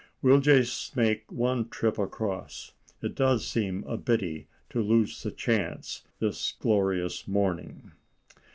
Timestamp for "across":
1.99-2.71